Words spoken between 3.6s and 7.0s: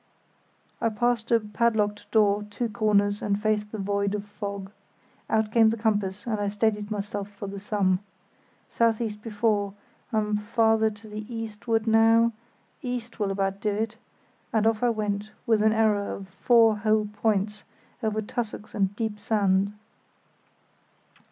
the void of fog. Out came the compass, and I steadied